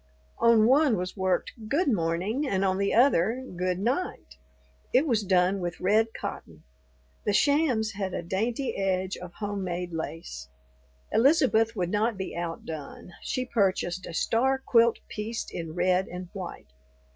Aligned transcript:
On 0.39 0.65
one 0.65 0.97
was 0.97 1.15
worked, 1.15 1.51
"Good 1.67 1.87
Morning"; 1.87 2.49
on 2.49 2.79
the 2.79 2.91
other, 2.91 3.45
"Good 3.55 3.77
Night"; 3.77 4.37
it 4.91 5.05
was 5.05 5.21
done 5.21 5.59
with 5.59 5.79
red 5.79 6.07
cotton. 6.15 6.63
The 7.23 7.33
shams 7.33 7.91
had 7.91 8.11
a 8.15 8.23
dainty 8.23 8.75
edge 8.75 9.15
of 9.15 9.33
homemade 9.33 9.93
lace. 9.93 10.49
Elizabeth 11.11 11.75
would 11.75 11.91
not 11.91 12.17
be 12.17 12.35
outdone; 12.35 13.11
she 13.21 13.45
purchased 13.45 14.07
a 14.07 14.13
star 14.15 14.57
quilt 14.57 14.97
pieced 15.07 15.53
in 15.53 15.75
red 15.75 16.07
and 16.07 16.29
white. 16.33 16.71